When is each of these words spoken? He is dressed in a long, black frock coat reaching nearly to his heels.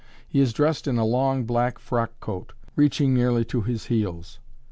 He 0.27 0.39
is 0.39 0.51
dressed 0.51 0.87
in 0.87 0.97
a 0.97 1.05
long, 1.05 1.43
black 1.43 1.77
frock 1.77 2.19
coat 2.19 2.53
reaching 2.75 3.13
nearly 3.13 3.45
to 3.45 3.61
his 3.61 3.85
heels. 3.85 4.39